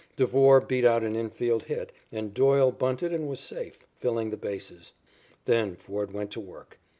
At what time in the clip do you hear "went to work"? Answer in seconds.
6.11-6.79